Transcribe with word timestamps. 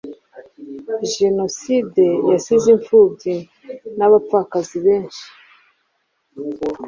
Jenoside 1.17 2.03
yasize 2.31 2.67
imfubyi 2.75 3.35
n’abapfakazi 3.97 4.77
benshi. 4.85 5.25